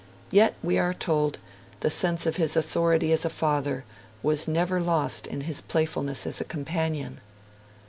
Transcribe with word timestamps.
Yet, 0.31 0.55
we 0.63 0.79
are 0.79 0.95
told, 0.95 1.37
'the 1.81 1.91
sense 1.91 2.25
of 2.25 2.37
his 2.37 2.55
authority 2.55 3.13
as 3.13 3.23
a 3.23 3.29
father 3.29 3.85
was 4.23 4.47
never 4.47 4.81
lost 4.81 5.27
in 5.27 5.41
his 5.41 5.61
playfulness 5.61 6.25
as 6.25 6.41
a 6.41 6.45
companion'. 6.45 7.21